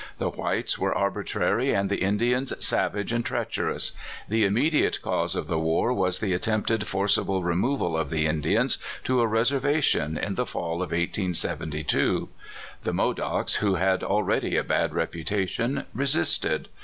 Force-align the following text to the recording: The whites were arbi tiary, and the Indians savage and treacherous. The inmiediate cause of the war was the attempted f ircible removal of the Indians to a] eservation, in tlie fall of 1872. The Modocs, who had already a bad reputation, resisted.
The 0.17 0.31
whites 0.31 0.79
were 0.79 0.95
arbi 0.97 1.23
tiary, 1.25 1.77
and 1.79 1.87
the 1.87 2.01
Indians 2.01 2.51
savage 2.65 3.11
and 3.13 3.23
treacherous. 3.23 3.91
The 4.27 4.45
inmiediate 4.49 4.99
cause 5.03 5.35
of 5.35 5.45
the 5.47 5.59
war 5.59 5.93
was 5.93 6.17
the 6.17 6.33
attempted 6.33 6.81
f 6.81 6.91
ircible 6.91 7.43
removal 7.43 7.95
of 7.95 8.09
the 8.09 8.25
Indians 8.25 8.79
to 9.03 9.21
a] 9.21 9.29
eservation, 9.37 10.17
in 10.19 10.35
tlie 10.37 10.47
fall 10.47 10.73
of 10.81 10.89
1872. 10.91 12.29
The 12.81 12.91
Modocs, 12.93 13.57
who 13.57 13.75
had 13.75 14.03
already 14.03 14.57
a 14.57 14.63
bad 14.63 14.91
reputation, 14.95 15.85
resisted. 15.93 16.67